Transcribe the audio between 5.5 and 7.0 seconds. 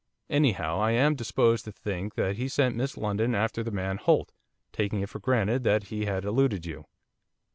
that he had eluded you.